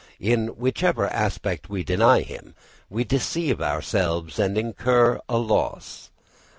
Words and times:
In 0.19 0.47
whichever 0.57 1.07
aspect 1.09 1.69
we 1.69 1.83
deny 1.83 2.21
him 2.21 2.55
we 2.89 3.03
deceive 3.03 3.61
ourselves 3.61 4.39
and 4.39 4.57
incur 4.57 5.19
a 5.29 5.37
loss. 5.37 6.09